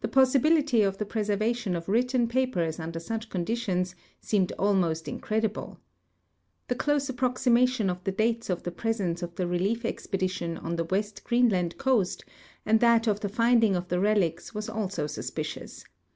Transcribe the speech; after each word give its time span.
The 0.00 0.06
possibility 0.06 0.82
of 0.82 0.98
the 0.98 1.04
preservation 1.04 1.74
of 1.74 1.88
written 1.88 2.28
papers 2.28 2.78
under 2.78 3.00
such 3.00 3.28
conditions 3.28 3.96
seemed 4.20 4.52
almost 4.52 5.08
incredible. 5.08 5.80
The 6.68 6.76
close 6.76 7.08
approximation 7.08 7.90
of 7.90 8.04
the 8.04 8.12
dates 8.12 8.48
of 8.48 8.62
the 8.62 8.70
presence 8.70 9.24
of 9.24 9.34
the 9.34 9.48
relief 9.48 9.82
exjiedition 9.84 10.56
on 10.62 10.76
the 10.76 10.84
west 10.84 11.24
Greenland 11.24 11.78
coast 11.78 12.24
and 12.64 12.78
that 12.78 13.08
of 13.08 13.18
the 13.18 13.28
finding 13.28 13.74
of 13.74 13.88
the 13.88 13.98
relics 13.98 14.54
was 14.54 14.68
also 14.68 15.08
suspicious. 15.08 15.84